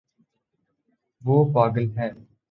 وہ 1.21 1.37
پاگل 1.53 1.85
ہے 1.97 2.09